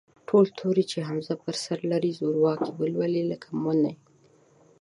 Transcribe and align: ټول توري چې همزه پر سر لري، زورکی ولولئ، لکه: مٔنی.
ټول 0.27 0.45
توري 0.59 0.83
چې 0.91 0.97
همزه 1.09 1.33
پر 1.43 1.55
سر 1.63 1.79
لري، 1.91 2.11
زورکی 2.19 2.71
ولولئ، 2.79 3.23
لکه: 3.31 3.47
مٔنی. 3.61 3.93